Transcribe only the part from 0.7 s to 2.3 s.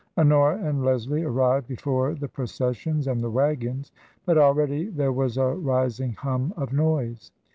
Leslie arrived before the